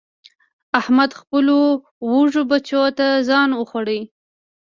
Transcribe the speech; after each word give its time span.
احمد 0.79 1.11
خپلو 1.19 1.59
وږو 2.11 2.41
بچو 2.51 2.83
ته 2.97 3.07
ځان 3.29 3.49
وخوړ. 3.55 3.87